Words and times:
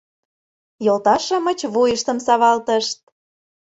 Йолташ-шамыч 0.85 1.59
вуйыштым 1.73 2.17
савалтышт. 2.25 2.99